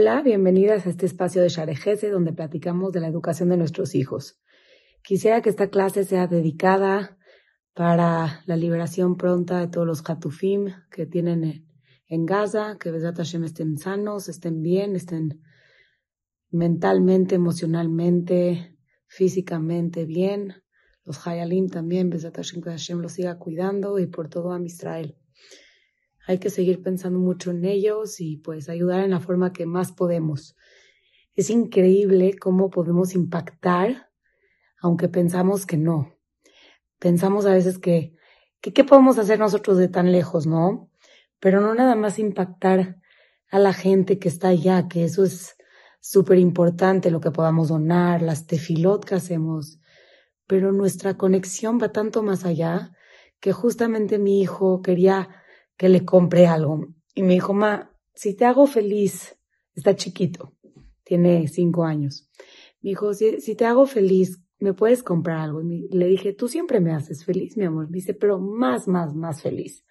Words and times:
Hola, 0.00 0.22
bienvenidas 0.22 0.86
a 0.86 0.90
este 0.90 1.06
espacio 1.06 1.42
de 1.42 1.48
Sharejese 1.48 2.08
donde 2.08 2.32
platicamos 2.32 2.92
de 2.92 3.00
la 3.00 3.08
educación 3.08 3.48
de 3.48 3.56
nuestros 3.56 3.96
hijos. 3.96 4.38
Quisiera 5.02 5.42
que 5.42 5.50
esta 5.50 5.70
clase 5.70 6.04
sea 6.04 6.28
dedicada 6.28 7.18
para 7.74 8.44
la 8.46 8.56
liberación 8.56 9.16
pronta 9.16 9.58
de 9.58 9.66
todos 9.66 9.88
los 9.88 10.08
Hatufim 10.08 10.66
que 10.92 11.04
tienen 11.06 11.66
en 12.06 12.26
Gaza, 12.26 12.76
que 12.78 12.92
Besat 12.92 13.16
Hashem 13.16 13.42
estén 13.42 13.76
sanos, 13.76 14.28
estén 14.28 14.62
bien, 14.62 14.94
estén 14.94 15.42
mentalmente, 16.52 17.34
emocionalmente, 17.34 18.78
físicamente 19.08 20.04
bien. 20.04 20.62
Los 21.02 21.26
Hayalim 21.26 21.70
también, 21.70 22.08
Besat 22.08 22.36
Hashem, 22.36 22.62
que 22.62 22.70
Hashem 22.70 23.00
los 23.00 23.14
siga 23.14 23.36
cuidando 23.40 23.98
y 23.98 24.06
por 24.06 24.28
todo 24.28 24.52
a 24.52 24.62
Israel 24.62 25.16
hay 26.28 26.38
que 26.38 26.50
seguir 26.50 26.82
pensando 26.82 27.18
mucho 27.18 27.50
en 27.50 27.64
ellos 27.64 28.20
y 28.20 28.36
pues 28.36 28.68
ayudar 28.68 29.00
en 29.02 29.12
la 29.12 29.18
forma 29.18 29.54
que 29.54 29.64
más 29.64 29.92
podemos. 29.92 30.56
Es 31.34 31.48
increíble 31.48 32.36
cómo 32.38 32.68
podemos 32.68 33.14
impactar, 33.14 34.10
aunque 34.78 35.08
pensamos 35.08 35.64
que 35.64 35.78
no. 35.78 36.18
Pensamos 36.98 37.46
a 37.46 37.54
veces 37.54 37.78
que, 37.78 38.14
que 38.60 38.74
¿qué 38.74 38.84
podemos 38.84 39.18
hacer 39.18 39.38
nosotros 39.38 39.78
de 39.78 39.88
tan 39.88 40.12
lejos, 40.12 40.46
no? 40.46 40.90
Pero 41.40 41.62
no 41.62 41.74
nada 41.74 41.94
más 41.94 42.18
impactar 42.18 43.00
a 43.50 43.58
la 43.58 43.72
gente 43.72 44.18
que 44.18 44.28
está 44.28 44.48
allá, 44.48 44.86
que 44.86 45.04
eso 45.04 45.24
es 45.24 45.56
súper 45.98 46.36
importante, 46.36 47.10
lo 47.10 47.22
que 47.22 47.30
podamos 47.30 47.68
donar, 47.68 48.20
las 48.20 48.46
tefilot 48.46 49.02
que 49.06 49.14
hacemos. 49.14 49.80
Pero 50.46 50.72
nuestra 50.72 51.16
conexión 51.16 51.78
va 51.82 51.90
tanto 51.90 52.22
más 52.22 52.44
allá 52.44 52.92
que 53.40 53.52
justamente 53.52 54.18
mi 54.18 54.42
hijo 54.42 54.82
quería 54.82 55.37
que 55.78 55.88
le 55.88 56.04
compré 56.04 56.46
algo. 56.46 56.86
Y 57.14 57.22
me 57.22 57.32
dijo, 57.34 57.54
ma, 57.54 57.90
si 58.14 58.34
te 58.34 58.44
hago 58.44 58.66
feliz, 58.66 59.38
está 59.74 59.94
chiquito, 59.94 60.54
tiene 61.04 61.48
cinco 61.48 61.84
años. 61.84 62.28
Me 62.82 62.90
dijo, 62.90 63.14
si, 63.14 63.40
si 63.40 63.54
te 63.54 63.64
hago 63.64 63.86
feliz, 63.86 64.42
¿me 64.58 64.74
puedes 64.74 65.02
comprar 65.02 65.38
algo? 65.38 65.62
Y 65.62 65.88
le 65.90 66.06
dije, 66.06 66.34
tú 66.34 66.48
siempre 66.48 66.80
me 66.80 66.92
haces 66.92 67.24
feliz, 67.24 67.56
mi 67.56 67.64
amor. 67.64 67.86
Me 67.88 67.96
dice, 67.96 68.12
pero 68.12 68.38
más, 68.38 68.88
más, 68.88 69.14
más 69.14 69.40
feliz. 69.40 69.84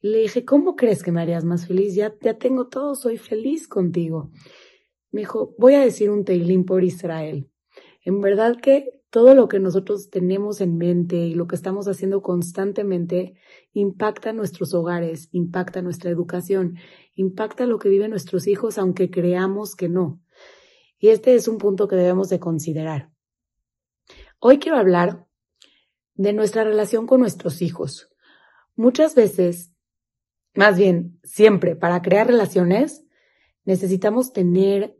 Le 0.00 0.18
dije, 0.18 0.44
¿cómo 0.44 0.76
crees 0.76 1.02
que 1.02 1.10
me 1.12 1.20
harías 1.20 1.44
más 1.44 1.66
feliz? 1.66 1.94
Ya, 1.94 2.14
ya 2.20 2.38
tengo 2.38 2.68
todo, 2.68 2.94
soy 2.94 3.18
feliz 3.18 3.66
contigo. 3.66 4.30
Me 5.10 5.22
dijo, 5.22 5.54
voy 5.58 5.74
a 5.74 5.80
decir 5.80 6.10
un 6.10 6.24
teilín 6.24 6.64
por 6.64 6.84
Israel. 6.84 7.50
En 8.04 8.20
verdad 8.20 8.56
que 8.60 8.86
todo 9.16 9.34
lo 9.34 9.48
que 9.48 9.60
nosotros 9.60 10.10
tenemos 10.10 10.60
en 10.60 10.76
mente 10.76 11.16
y 11.16 11.34
lo 11.34 11.46
que 11.46 11.56
estamos 11.56 11.88
haciendo 11.88 12.20
constantemente 12.20 13.32
impacta 13.72 14.34
nuestros 14.34 14.74
hogares, 14.74 15.30
impacta 15.32 15.80
nuestra 15.80 16.10
educación, 16.10 16.76
impacta 17.14 17.64
lo 17.64 17.78
que 17.78 17.88
viven 17.88 18.10
nuestros 18.10 18.46
hijos, 18.46 18.76
aunque 18.76 19.10
creamos 19.10 19.74
que 19.74 19.88
no. 19.88 20.20
Y 20.98 21.08
este 21.08 21.34
es 21.34 21.48
un 21.48 21.56
punto 21.56 21.88
que 21.88 21.96
debemos 21.96 22.28
de 22.28 22.40
considerar. 22.40 23.10
Hoy 24.38 24.58
quiero 24.58 24.76
hablar 24.76 25.26
de 26.12 26.34
nuestra 26.34 26.64
relación 26.64 27.06
con 27.06 27.20
nuestros 27.20 27.62
hijos. 27.62 28.10
Muchas 28.74 29.14
veces, 29.14 29.72
más 30.54 30.76
bien 30.76 31.18
siempre, 31.22 31.74
para 31.74 32.02
crear 32.02 32.26
relaciones, 32.26 33.06
necesitamos 33.64 34.34
tener 34.34 34.94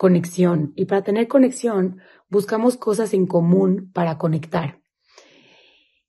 conexión. 0.00 0.72
Y 0.76 0.86
para 0.86 1.02
tener 1.02 1.28
conexión, 1.28 1.98
buscamos 2.30 2.78
cosas 2.78 3.12
en 3.12 3.26
común 3.26 3.90
para 3.92 4.16
conectar. 4.16 4.80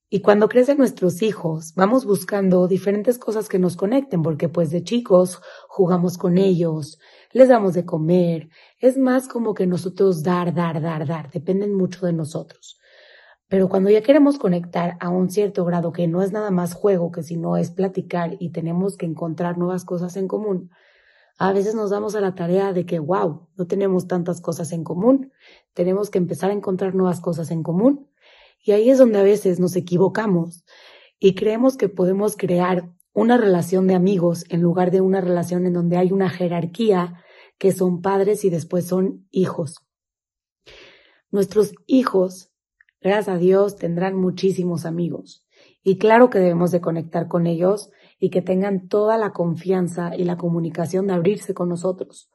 Y 0.10 0.22
cuando 0.22 0.48
crecen 0.48 0.78
nuestros 0.78 1.22
hijos, 1.22 1.74
vamos 1.76 2.06
buscando 2.06 2.70
diferentes 2.70 3.18
cosas 3.18 3.50
que 3.50 3.60
nos 3.60 3.76
conecten, 3.76 4.24
porque 4.24 4.48
pues 4.48 4.70
de 4.70 4.82
chicos 4.82 5.42
jugamos 5.68 6.18
con 6.18 6.38
ellos, 6.38 7.00
les 7.34 7.50
damos 7.50 7.74
de 7.74 7.84
comer, 7.84 8.48
es 8.80 8.98
más 8.98 9.28
como 9.28 9.54
que 9.54 9.68
nosotros 9.68 10.24
dar, 10.24 10.54
dar, 10.54 10.82
dar, 10.82 11.06
dar, 11.06 11.30
dependen 11.30 11.76
mucho 11.76 12.06
de 12.06 12.14
nosotros. 12.14 12.80
Pero 13.50 13.68
cuando 13.68 13.90
ya 13.90 14.02
queremos 14.02 14.38
conectar 14.38 14.96
a 15.02 15.10
un 15.10 15.30
cierto 15.30 15.66
grado 15.66 15.92
que 15.92 16.08
no 16.08 16.22
es 16.22 16.32
nada 16.32 16.50
más 16.50 16.76
juego, 16.76 17.12
que 17.12 17.24
si 17.24 17.36
no 17.36 17.58
es 17.58 17.72
platicar 17.72 18.38
y 18.40 18.52
tenemos 18.52 18.96
que 18.96 19.06
encontrar 19.06 19.58
nuevas 19.58 19.84
cosas 19.84 20.16
en 20.16 20.30
común, 20.30 20.70
a 21.38 21.54
veces 21.54 21.76
nos 21.76 21.90
damos 21.90 22.16
a 22.16 22.22
la 22.22 22.36
tarea 22.36 22.74
de 22.74 22.86
que, 22.86 23.00
wow, 23.00 23.48
no 23.56 23.68
tenemos 23.68 24.08
tantas 24.08 24.42
cosas 24.42 24.72
en 24.72 24.84
común, 24.84 25.32
tenemos 25.74 26.10
que 26.10 26.18
empezar 26.18 26.52
a 26.52 26.54
encontrar 26.54 26.96
nuevas 26.96 27.20
cosas 27.20 27.52
en 27.52 27.64
común. 27.64 28.10
Y 28.64 28.74
ahí 28.74 28.90
es 28.90 29.00
donde 29.00 29.20
a 29.20 29.24
veces 29.24 29.60
nos 29.60 29.76
equivocamos 29.76 30.64
y 31.20 31.34
creemos 31.34 31.78
que 31.78 31.90
podemos 31.90 32.38
crear 32.38 32.92
una 33.14 33.38
relación 33.38 33.88
de 33.88 33.96
amigos 33.96 34.46
en 34.50 34.62
lugar 34.62 34.92
de 34.92 35.02
una 35.02 35.22
relación 35.22 35.66
en 35.66 35.74
donde 35.74 35.98
hay 35.98 36.12
una 36.12 36.30
jerarquía 36.30 37.24
que 37.58 37.72
son 37.72 38.02
padres 38.02 38.46
y 38.46 38.50
después 38.50 38.88
son 38.88 39.28
hijos. 39.32 39.84
Nuestros 41.30 41.74
hijos, 41.88 42.52
gracias 43.02 43.30
a 43.30 43.38
Dios, 43.38 43.78
tendrán 43.78 44.16
muchísimos 44.16 44.86
amigos. 44.86 45.46
Y 45.84 45.98
claro 45.98 46.30
que 46.30 46.40
debemos 46.40 46.72
de 46.72 46.82
conectar 46.82 47.28
con 47.28 47.48
ellos 47.48 47.92
y 48.24 48.30
que 48.30 48.44
tengan 48.44 48.88
toda 48.88 49.18
la 49.18 49.32
confianza 49.32 50.16
y 50.16 50.26
la 50.26 50.38
comunicación 50.38 51.08
de 51.08 51.14
abrirse 51.14 51.56
con 51.56 51.70
nosotros, 51.70 52.30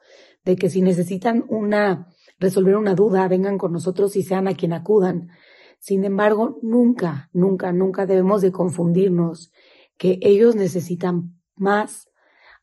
de 0.45 0.57
que 0.57 0.69
si 0.69 0.83
necesitan 0.83 1.45
una, 1.49 2.09
resolver 2.41 2.77
una 2.77 2.97
duda, 2.97 3.29
vengan 3.29 3.57
con 3.57 3.73
nosotros 3.73 4.17
y 4.17 4.25
sean 4.25 4.49
a 4.49 4.55
quien 4.55 4.73
acudan. 4.73 5.29
Sin 5.79 6.05
embargo, 6.05 6.59
nunca, 6.61 7.31
nunca, 7.33 7.73
nunca 7.73 8.05
debemos 8.05 8.43
de 8.43 8.51
confundirnos 8.51 9.53
que 9.97 10.19
ellos 10.23 10.57
necesitan 10.57 11.41
más 11.55 12.11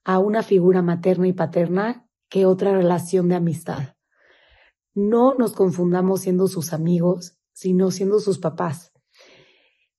a 0.03 0.19
una 0.19 0.43
figura 0.43 0.81
materna 0.81 1.25
y 1.25 1.33
paterna 1.33 2.05
que 2.27 2.45
otra 2.45 2.73
relación 2.73 3.29
de 3.29 3.35
amistad. 3.35 3.95
No 4.93 5.33
nos 5.35 5.53
confundamos 5.53 6.19
siendo 6.19 6.47
sus 6.47 6.73
amigos, 6.73 7.37
sino 7.53 7.89
siendo 7.89 8.19
sus 8.19 8.37
papás 8.37 8.92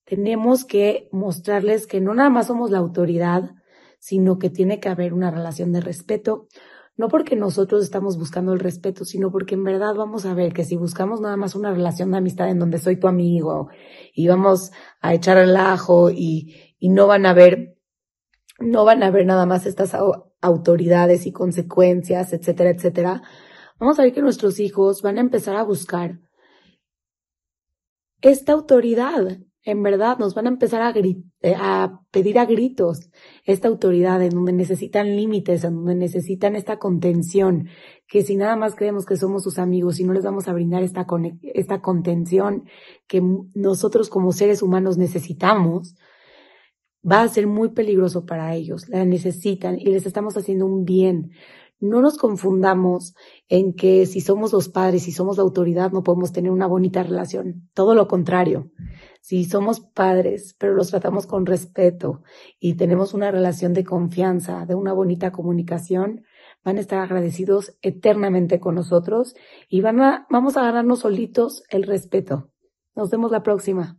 tenemos 0.04 0.64
que 0.64 1.08
mostrarles 1.12 1.86
que 1.86 2.00
no 2.00 2.14
nada 2.14 2.30
más 2.30 2.48
somos 2.48 2.70
la 2.70 2.78
autoridad, 2.78 3.50
sino 3.98 4.38
que 4.38 4.50
tiene 4.50 4.80
que 4.80 4.88
haber 4.88 5.14
una 5.14 5.30
relación 5.30 5.72
de 5.72 5.80
respeto, 5.80 6.48
no 6.96 7.08
porque 7.08 7.36
nosotros 7.36 7.82
estamos 7.82 8.18
buscando 8.18 8.52
el 8.52 8.60
respeto, 8.60 9.04
sino 9.04 9.32
porque 9.32 9.54
en 9.54 9.64
verdad 9.64 9.94
vamos 9.94 10.26
a 10.26 10.34
ver 10.34 10.52
que 10.52 10.64
si 10.64 10.76
buscamos 10.76 11.20
nada 11.20 11.36
más 11.36 11.54
una 11.54 11.72
relación 11.72 12.10
de 12.10 12.18
amistad 12.18 12.50
en 12.50 12.58
donde 12.58 12.78
soy 12.78 12.96
tu 13.00 13.08
amigo 13.08 13.68
y 14.14 14.28
vamos 14.28 14.70
a 15.00 15.14
echar 15.14 15.38
el 15.38 15.56
ajo 15.56 16.10
y, 16.10 16.74
y 16.78 16.90
no 16.90 17.06
van 17.06 17.26
a 17.26 17.32
ver, 17.32 17.76
no 18.60 18.84
van 18.84 19.02
a 19.02 19.10
ver 19.10 19.26
nada 19.26 19.46
más 19.46 19.66
estas 19.66 19.96
autoridades 20.40 21.26
y 21.26 21.32
consecuencias, 21.32 22.32
etcétera, 22.32 22.70
etcétera, 22.70 23.22
vamos 23.80 23.98
a 23.98 24.02
ver 24.02 24.12
que 24.12 24.22
nuestros 24.22 24.60
hijos 24.60 25.02
van 25.02 25.18
a 25.18 25.22
empezar 25.22 25.56
a 25.56 25.64
buscar 25.64 26.20
esta 28.20 28.52
autoridad 28.52 29.38
en 29.64 29.82
verdad 29.82 30.18
nos 30.18 30.34
van 30.34 30.46
a 30.46 30.50
empezar 30.50 30.82
a, 30.82 30.94
eh, 30.96 31.54
a, 31.56 32.00
pedir 32.10 32.38
a 32.38 32.44
gritos 32.44 33.10
esta 33.44 33.68
autoridad 33.68 34.22
en 34.22 34.30
donde 34.30 34.52
necesitan 34.52 35.16
límites, 35.16 35.64
en 35.64 35.74
donde 35.76 35.94
necesitan 35.94 36.54
esta 36.54 36.78
contención, 36.78 37.68
que 38.06 38.22
si 38.22 38.36
nada 38.36 38.56
más 38.56 38.74
creemos 38.74 39.06
que 39.06 39.16
somos 39.16 39.42
sus 39.42 39.58
amigos 39.58 39.98
y 39.98 40.04
no 40.04 40.12
les 40.12 40.24
vamos 40.24 40.48
a 40.48 40.52
brindar 40.52 40.82
esta, 40.82 41.06
esta 41.54 41.80
contención 41.80 42.64
que 43.06 43.22
nosotros 43.54 44.10
como 44.10 44.32
seres 44.32 44.62
humanos 44.62 44.98
necesitamos, 44.98 45.96
va 47.10 47.22
a 47.22 47.28
ser 47.28 47.46
muy 47.46 47.70
peligroso 47.70 48.24
para 48.26 48.54
ellos. 48.54 48.88
La 48.88 49.04
necesitan 49.04 49.78
y 49.78 49.86
les 49.86 50.06
estamos 50.06 50.36
haciendo 50.36 50.66
un 50.66 50.84
bien. 50.84 51.32
No 51.84 52.00
nos 52.00 52.16
confundamos 52.16 53.14
en 53.46 53.74
que 53.74 54.06
si 54.06 54.22
somos 54.22 54.54
los 54.54 54.70
padres, 54.70 55.02
si 55.02 55.12
somos 55.12 55.36
la 55.36 55.42
autoridad, 55.42 55.92
no 55.92 56.02
podemos 56.02 56.32
tener 56.32 56.50
una 56.50 56.66
bonita 56.66 57.02
relación. 57.02 57.68
Todo 57.74 57.94
lo 57.94 58.08
contrario. 58.08 58.70
Si 59.20 59.44
somos 59.44 59.80
padres, 59.80 60.56
pero 60.58 60.72
los 60.72 60.88
tratamos 60.88 61.26
con 61.26 61.44
respeto 61.44 62.22
y 62.58 62.76
tenemos 62.76 63.12
una 63.12 63.30
relación 63.30 63.74
de 63.74 63.84
confianza, 63.84 64.64
de 64.64 64.74
una 64.74 64.94
bonita 64.94 65.30
comunicación, 65.30 66.24
van 66.64 66.78
a 66.78 66.80
estar 66.80 67.00
agradecidos 67.00 67.76
eternamente 67.82 68.60
con 68.60 68.76
nosotros 68.76 69.34
y 69.68 69.82
van 69.82 70.00
a, 70.00 70.26
vamos 70.30 70.56
a 70.56 70.62
ganarnos 70.62 71.00
solitos 71.00 71.64
el 71.68 71.82
respeto. 71.82 72.48
Nos 72.94 73.10
vemos 73.10 73.30
la 73.30 73.42
próxima. 73.42 73.98